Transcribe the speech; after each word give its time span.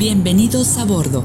Bienvenidos 0.00 0.78
a 0.78 0.86
bordo. 0.86 1.24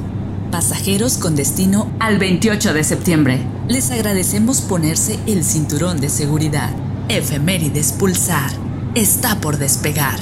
Pasajeros 0.51 1.17
con 1.17 1.37
destino 1.37 1.89
al 1.97 2.17
28 2.19 2.73
de 2.73 2.83
septiembre. 2.83 3.39
Les 3.69 3.89
agradecemos 3.89 4.59
ponerse 4.59 5.17
el 5.27 5.45
cinturón 5.45 6.01
de 6.01 6.09
seguridad. 6.09 6.71
Efemérides 7.07 7.93
Pulsar. 7.93 8.51
Está 8.93 9.39
por 9.39 9.59
despegar. 9.59 10.19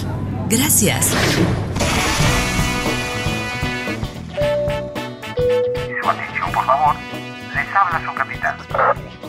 Gracias. 0.52 1.09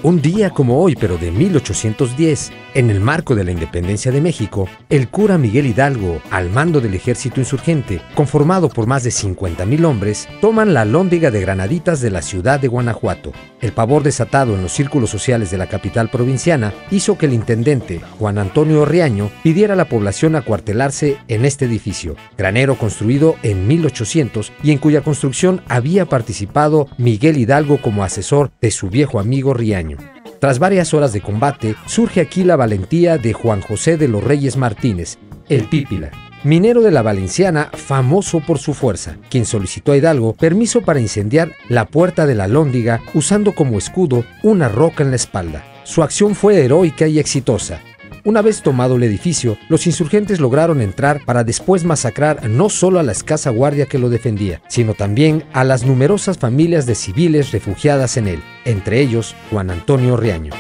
Un 0.05 0.21
día 0.21 0.51
como 0.51 0.83
hoy, 0.83 0.97
pero 0.97 1.17
de 1.17 1.31
1810, 1.31 2.53
en 2.75 2.91
el 2.91 3.01
marco 3.01 3.35
de 3.35 3.43
la 3.43 3.53
independencia 3.53 4.13
de 4.13 4.21
México, 4.21 4.69
el 4.91 5.09
cura 5.09 5.39
Miguel 5.39 5.65
Hidalgo, 5.65 6.21
al 6.31 6.51
mando 6.51 6.83
del 6.83 6.93
ejército 6.93 7.41
insurgente, 7.41 8.03
conformado 8.15 8.69
por 8.69 8.87
más 8.87 9.03
de 9.03 9.09
50.000 9.09 9.83
hombres, 9.87 10.29
toman 10.43 10.75
la 10.75 10.85
lóndiga 10.85 11.31
de 11.31 11.41
granaditas 11.41 12.03
de 12.03 12.11
la 12.11 12.21
ciudad 12.21 12.61
de 12.61 12.69
Guanajuato. 12.69 13.33
El 13.63 13.73
pavor 13.73 14.03
desatado 14.03 14.55
en 14.55 14.61
los 14.61 14.73
círculos 14.73 15.09
sociales 15.09 15.51
de 15.51 15.57
la 15.57 15.69
capital 15.69 16.11
provinciana 16.11 16.75
hizo 16.91 17.17
que 17.17 17.25
el 17.25 17.33
intendente, 17.33 18.03
Juan 18.19 18.37
Antonio 18.37 18.85
Riaño, 18.85 19.31
pidiera 19.43 19.73
a 19.73 19.77
la 19.79 19.89
población 19.89 20.37
acuartelarse 20.37 21.17
en 21.29 21.47
este 21.47 21.65
edificio, 21.65 22.15
granero 22.37 22.77
construido 22.77 23.37
en 23.43 23.67
1800 23.67 24.53
y 24.63 24.73
en 24.73 24.79
cuya 24.79 25.01
construcción 25.01 25.63
había 25.67 26.05
participado 26.05 26.89
Miguel 26.99 27.39
Hidalgo 27.39 27.81
como 27.81 28.05
asesor 28.05 28.51
de 28.61 28.71
su 28.71 28.91
viejo 28.91 29.19
amigo 29.19 29.55
Riaño. 29.55 29.94
Tras 30.41 30.59
varias 30.59 30.93
horas 30.95 31.13
de 31.13 31.21
combate, 31.21 31.75
surge 31.87 32.21
aquí 32.21 32.45
la 32.45 32.57
valentía 32.57 33.19
de 33.19 33.33
Juan 33.33 33.63
José 33.63 33.97
de 33.97 34.09
los 34.09 34.23
Reyes 34.23 34.57
Martínez, 34.57 35.19
el 35.49 35.69
Pípila, 35.69 36.11
minero 36.43 36.83
de 36.83 36.91
la 36.91 37.03
Valenciana 37.03 37.71
famoso 37.73 38.41
por 38.41 38.59
su 38.59 38.75
fuerza, 38.75 39.17
quien 39.31 39.47
solicitó 39.47 39.93
a 39.93 39.97
Hidalgo 39.97 40.35
permiso 40.35 40.83
para 40.83 41.01
incendiar 41.01 41.53
la 41.69 41.87
puerta 41.87 42.27
de 42.27 42.35
la 42.35 42.49
Lóndiga 42.49 43.01
usando 43.15 43.55
como 43.55 43.79
escudo 43.79 44.25
una 44.43 44.69
roca 44.69 45.03
en 45.03 45.11
la 45.11 45.17
espalda. 45.17 45.65
Su 45.85 46.03
acción 46.03 46.35
fue 46.35 46.65
heroica 46.65 47.07
y 47.07 47.19
exitosa, 47.19 47.81
una 48.25 48.43
vez 48.43 48.63
tomado 48.63 48.97
el 48.97 49.03
edificio, 49.03 49.57
los 49.69 49.87
insurgentes 49.87 50.41
lograron 50.41 50.81
entrar 50.81 51.25
para 51.25 51.45
después 51.45 51.85
masacrar 51.85 52.49
no 52.49 52.71
solo 52.71 52.99
a 52.99 53.03
la 53.03 53.13
escasa 53.13 53.51
guardia 53.51 53.87
que 53.87 53.99
lo 53.99 54.09
defendía, 54.09 54.63
sino 54.69 54.95
también 54.95 55.45
a 55.53 55.63
las 55.63 55.85
numerosas 55.85 56.39
familias 56.39 56.87
de 56.87 56.95
civiles 56.95 57.53
refugiadas 57.53 58.17
en 58.17 58.29
él, 58.29 58.43
entre 58.65 59.01
ellos 59.01 59.37
Juan 59.51 59.71
Antonio 59.71 60.17
Riaño. 60.17 60.53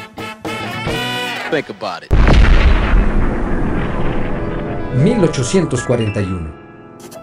1841 5.02 6.63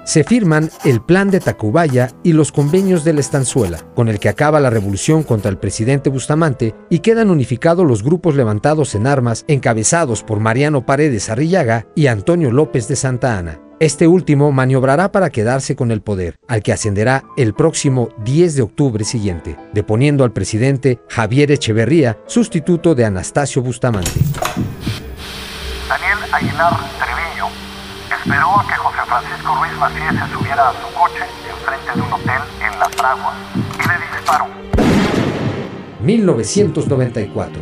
se 0.04 0.24
firman 0.24 0.70
el 0.84 1.02
Plan 1.02 1.30
de 1.30 1.40
Tacubaya 1.40 2.12
y 2.24 2.34
los 2.34 2.52
convenios 2.52 3.04
de 3.04 3.14
la 3.14 3.20
Estanzuela, 3.22 3.80
con 3.96 4.10
el 4.10 4.20
que 4.20 4.30
acaba 4.30 4.60
la 4.60 4.70
revolución 4.70 5.24
contra 5.24 5.50
el 5.52 5.58
presidente 5.58 6.10
Bustamante 6.10 6.76
y 6.90 7.00
quedan 7.00 7.30
unificados 7.30 7.86
los 7.86 8.04
grupos 8.04 8.36
levantados 8.36 8.96
en 8.96 9.08
armas 9.08 9.46
encabezados 9.48 10.24
por 10.24 10.40
Mariano 10.40 10.86
Paredes 10.86 11.30
Arrillaga 11.30 11.88
y 11.96 12.08
Antonio 12.08 12.52
López 12.52 12.88
de 12.88 12.96
Santa 12.96 13.38
Ana. 13.38 13.60
Este 13.80 14.06
último 14.06 14.52
maniobrará 14.52 15.12
para 15.12 15.32
quedarse 15.32 15.76
con 15.76 15.90
el 15.90 16.02
poder, 16.02 16.38
al 16.48 16.62
que 16.62 16.72
ascenderá 16.72 17.24
el 17.36 17.56
próximo 17.56 18.10
10 18.24 18.56
de 18.56 18.62
octubre 18.62 19.04
siguiente, 19.04 19.58
deponiendo 19.74 20.24
al 20.24 20.32
presidente 20.32 21.00
Javier 21.10 21.52
Echeverría, 21.52 22.20
sustituto 22.28 22.94
de 22.94 23.06
Anastasio 23.06 23.64
Bustamante. 23.64 24.12
Daniel 25.90 26.16
esperó 28.24 28.60
a 28.60 28.68
que 28.68 28.76
José 28.76 28.98
Francisco 29.08 29.56
Ruiz 29.56 29.74
Macías 29.80 30.16
se 30.16 30.34
subiera 30.34 30.70
a 30.70 30.74
su 30.74 30.94
coche 30.94 31.26
enfrente 31.50 31.92
de 31.96 32.02
un 32.02 32.14
hotel 32.14 32.42
en 32.60 32.80
La 32.80 32.90
Fragua 32.90 33.34
y 33.74 33.88
le 33.88 34.18
disparó. 34.18 34.46
1994. 36.02 37.62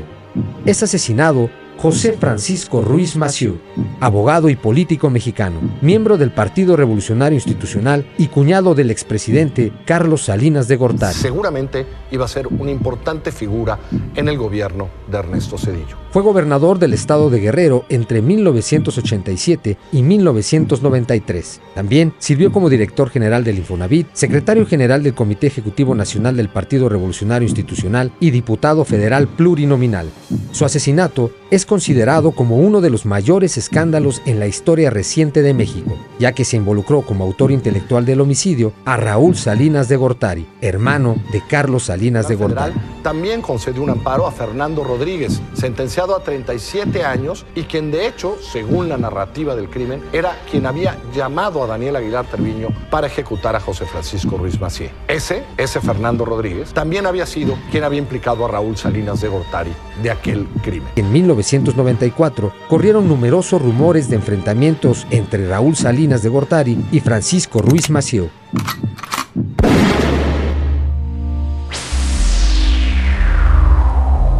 Es 0.66 0.84
asesinado 0.84 1.50
José 1.82 2.12
Francisco 2.12 2.82
Ruiz 2.82 3.16
Massieu, 3.16 3.58
abogado 4.02 4.50
y 4.50 4.58
político 4.58 5.10
mexicano, 5.10 5.62
miembro 5.82 6.18
del 6.18 6.30
Partido 6.30 6.76
Revolucionario 6.76 7.38
Institucional 7.38 8.06
y 8.18 8.28
cuñado 8.28 8.76
del 8.76 8.92
expresidente 8.92 9.72
Carlos 9.86 10.26
Salinas 10.26 10.68
de 10.68 10.76
Gortari. 10.76 11.16
Seguramente 11.16 11.86
iba 12.12 12.26
a 12.26 12.28
ser 12.28 12.48
una 12.48 12.70
importante 12.70 13.32
figura 13.32 13.80
en 14.14 14.28
el 14.28 14.38
gobierno 14.38 14.90
de 15.10 15.20
Ernesto 15.20 15.58
Cedillo. 15.58 15.96
Fue 16.12 16.22
gobernador 16.22 16.80
del 16.80 16.92
estado 16.92 17.30
de 17.30 17.40
Guerrero 17.40 17.86
entre 17.88 18.22
1987 18.22 19.78
y 19.94 20.04
1993. 20.04 21.62
También 21.76 22.14
sirvió 22.18 22.52
como 22.52 22.70
director 22.70 23.10
general 23.10 23.46
del 23.46 23.60
Infonavit, 23.60 24.08
secretario 24.12 24.66
general 24.66 25.02
del 25.02 25.14
Comité 25.14 25.48
Ejecutivo 25.48 25.96
Nacional 25.96 26.36
del 26.36 26.50
Partido 26.50 26.90
Revolucionario 26.90 27.48
Institucional 27.48 28.12
y 28.20 28.32
diputado 28.32 28.84
federal 28.84 29.30
plurinominal. 29.30 30.10
Su 30.52 30.66
asesinato 30.66 31.32
es 31.52 31.66
considerado 31.66 32.32
como 32.32 32.58
uno 32.58 32.82
de 32.82 32.90
los 32.90 33.06
mayores 33.06 33.58
escándalos 33.58 34.22
en 34.26 34.40
la 34.40 34.48
historia 34.48 34.90
reciente 34.90 35.42
de 35.42 35.54
México, 35.54 35.96
ya 36.20 36.34
que 36.34 36.44
se 36.44 36.58
involucró 36.58 37.04
como 37.04 37.24
autor 37.24 37.52
intelectual 37.52 38.06
del 38.06 38.22
homicidio 38.22 38.74
a 38.86 38.98
Raúl 38.98 39.36
Salinas 39.36 39.90
de 39.90 39.96
Gortari, 39.96 40.48
hermano 40.62 41.16
de 41.32 41.42
Carlos 41.48 41.84
Salinas 41.84 42.28
de 42.28 42.36
Gortari. 42.36 42.74
También 43.04 43.42
concedió 43.42 43.84
un 43.84 43.92
amparo 43.92 44.26
a 44.28 44.32
Fernando 44.32 44.84
Rodríguez, 44.84 45.40
sentenciado 45.54 46.16
a 46.16 46.24
37 46.24 47.04
años 47.04 47.46
y 47.56 47.64
quien 47.64 47.92
de 47.92 48.08
hecho, 48.08 48.36
según 48.52 48.90
la 48.90 48.98
narrativa 48.98 49.56
del 49.56 49.70
crimen, 49.70 50.04
era 50.14 50.38
quien 50.50 50.66
había 50.66 50.98
llamado 51.16 51.64
a 51.64 51.68
Daniel 51.68 51.96
Aguilar 51.96 52.26
Treviño 52.26 52.70
para 52.90 53.08
ejecutar 53.08 53.56
a 53.56 53.60
José 53.60 53.86
Francisco 53.86 54.38
Ruiz 54.38 54.60
Macié. 54.60 54.92
Ese, 55.08 55.44
ese 55.58 55.80
Fernando 55.80 56.26
Rodríguez, 56.26 56.74
también 56.74 57.06
había 57.06 57.26
sido 57.26 57.56
quien 57.72 57.84
había 57.84 58.00
implicado 58.00 58.46
a 58.46 58.50
Raúl 58.50 58.78
Salinas 58.78 59.22
de 59.22 59.28
Gortari 59.30 59.72
de 60.02 60.12
aquel 60.12 60.39
crimen. 60.62 60.90
En 60.96 61.12
1994 61.12 62.52
corrieron 62.68 63.08
numerosos 63.08 63.62
rumores 63.62 64.10
de 64.10 64.16
enfrentamientos 64.16 65.08
entre 65.10 65.48
Raúl 65.48 65.76
Salinas 65.76 66.24
de 66.24 66.30
Gortari 66.30 66.78
y 66.92 67.00
Francisco 67.00 67.62
Ruiz 67.62 67.90
Macié. 67.90 68.30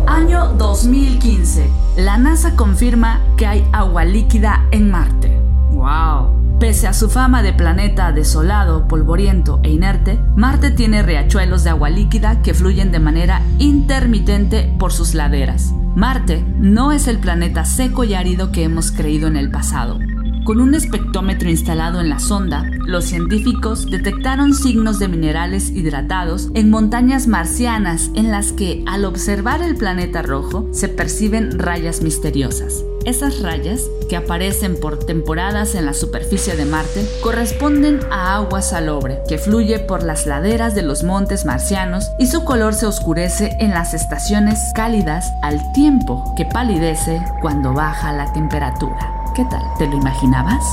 Año 0.08 0.54
2015. 0.58 1.70
La 1.98 2.18
NASA 2.18 2.56
confirma 2.56 3.22
que 3.38 3.46
hay 3.46 3.66
agua 3.72 4.06
líquida 4.06 4.66
en 4.72 4.92
Marte. 4.92 5.40
¡Wow! 5.72 6.40
Pese 6.60 6.88
a 6.88 6.94
su 6.94 7.10
fama 7.10 7.42
de 7.42 7.54
planeta 7.54 8.12
desolado, 8.12 8.86
polvoriento 8.88 9.62
e 9.64 9.70
inerte, 9.70 10.20
Marte 10.36 10.72
tiene 10.72 11.04
riachuelos 11.04 11.64
de 11.64 11.70
agua 11.70 11.90
líquida 11.90 12.42
que 12.42 12.54
fluyen 12.54 12.92
de 12.92 13.00
manera 13.00 13.42
intermitente 13.60 14.74
por 14.78 14.92
sus 14.92 15.14
laderas. 15.14 15.74
Marte 16.00 16.46
no 16.58 16.94
es 16.94 17.10
el 17.10 17.20
planeta 17.20 17.66
seco 17.66 18.06
y 18.06 18.14
árido 18.14 18.54
que 18.54 18.64
hemos 18.64 18.94
creído 18.94 19.28
en 19.28 19.36
el 19.36 19.52
pasado. 19.52 20.00
Con 20.46 20.62
un 20.62 20.74
espectrómetro 20.74 21.50
instalado 21.50 22.00
en 22.00 22.08
la 22.08 22.20
sonda, 22.20 22.64
los 22.86 23.04
científicos 23.04 23.86
detectaron 23.92 24.54
signos 24.54 24.98
de 24.98 25.10
minerales 25.10 25.70
hidratados 25.72 26.52
en 26.54 26.70
montañas 26.70 27.28
marcianas 27.28 28.12
en 28.16 28.32
las 28.32 28.54
que, 28.54 28.82
al 28.88 29.04
observar 29.04 29.62
el 29.62 29.76
planeta 29.76 30.22
rojo, 30.22 30.70
se 30.72 30.88
perciben 30.88 31.60
rayas 31.60 32.02
misteriosas. 32.02 32.86
Esas 33.06 33.42
rayas, 33.42 33.82
que 34.10 34.18
aparecen 34.18 34.80
por 34.80 35.00
temporadas 35.00 35.76
en 35.76 35.86
la 35.86 35.94
superficie 35.94 36.56
de 36.56 36.66
Marte, 36.66 37.06
corresponden 37.22 38.00
a 38.12 38.36
agua 38.36 38.62
salobre, 38.62 39.20
que 39.28 39.38
fluye 39.38 39.80
por 39.80 40.04
las 40.04 40.26
laderas 40.26 40.76
de 40.76 40.82
los 40.82 41.04
montes 41.04 41.46
marcianos 41.46 42.12
y 42.20 42.28
su 42.28 42.44
color 42.44 42.74
se 42.74 42.86
oscurece 42.86 43.56
en 43.60 43.72
las 43.72 43.94
estaciones 43.94 44.60
cálidas 44.76 45.32
al 45.42 45.72
tiempo 45.72 46.34
que 46.36 46.46
palidece 46.46 47.22
cuando 47.42 47.74
baja 47.74 48.14
la 48.14 48.32
temperatura. 48.34 49.14
¿Qué 49.36 49.46
tal? 49.46 49.64
¿Te 49.78 49.88
lo 49.88 49.96
imaginabas? 49.96 50.64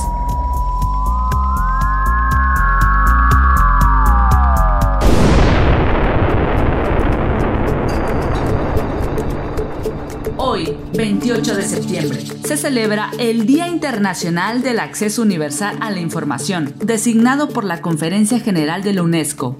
28 10.97 11.55
de 11.55 11.61
septiembre, 11.61 12.25
se 12.43 12.57
celebra 12.57 13.11
el 13.19 13.45
Día 13.45 13.67
Internacional 13.67 14.63
del 14.63 14.79
Acceso 14.79 15.21
Universal 15.21 15.77
a 15.79 15.91
la 15.91 15.99
Información, 15.99 16.73
designado 16.79 17.49
por 17.49 17.65
la 17.65 17.81
Conferencia 17.81 18.39
General 18.39 18.81
de 18.81 18.93
la 18.93 19.03
UNESCO. 19.03 19.57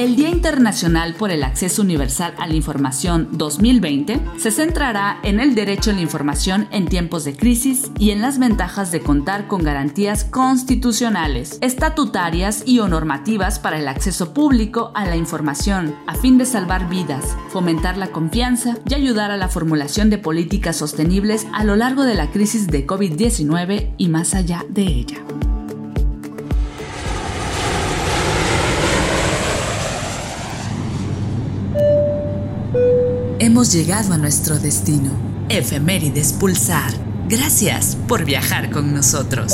El 0.00 0.16
Día 0.16 0.30
Internacional 0.30 1.12
por 1.12 1.30
el 1.30 1.42
Acceso 1.42 1.82
Universal 1.82 2.32
a 2.38 2.46
la 2.46 2.54
Información 2.54 3.28
2020 3.32 4.18
se 4.38 4.50
centrará 4.50 5.20
en 5.22 5.40
el 5.40 5.54
derecho 5.54 5.90
a 5.90 5.92
la 5.92 6.00
información 6.00 6.68
en 6.70 6.88
tiempos 6.88 7.26
de 7.26 7.36
crisis 7.36 7.90
y 7.98 8.10
en 8.10 8.22
las 8.22 8.38
ventajas 8.38 8.92
de 8.92 9.00
contar 9.00 9.46
con 9.46 9.62
garantías 9.62 10.24
constitucionales, 10.24 11.58
estatutarias 11.60 12.62
y 12.64 12.78
o 12.78 12.88
normativas 12.88 13.58
para 13.58 13.78
el 13.78 13.88
acceso 13.88 14.32
público 14.32 14.90
a 14.94 15.04
la 15.04 15.16
información, 15.16 15.94
a 16.06 16.14
fin 16.14 16.38
de 16.38 16.46
salvar 16.46 16.88
vidas, 16.88 17.36
fomentar 17.50 17.98
la 17.98 18.06
confianza 18.06 18.78
y 18.88 18.94
ayudar 18.94 19.30
a 19.30 19.36
la 19.36 19.48
formulación 19.48 20.08
de 20.08 20.16
políticas 20.16 20.76
sostenibles 20.76 21.46
a 21.52 21.62
lo 21.62 21.76
largo 21.76 22.04
de 22.04 22.14
la 22.14 22.30
crisis 22.30 22.68
de 22.68 22.86
COVID-19 22.86 23.90
y 23.98 24.08
más 24.08 24.34
allá 24.34 24.64
de 24.70 24.82
ella. 24.84 25.18
Hemos 33.60 33.74
llegado 33.74 34.14
a 34.14 34.16
nuestro 34.16 34.58
destino. 34.58 35.10
Efemérides 35.50 36.32
Pulsar. 36.32 36.94
Gracias 37.28 37.94
por 38.08 38.24
viajar 38.24 38.70
con 38.70 38.94
nosotros. 38.94 39.52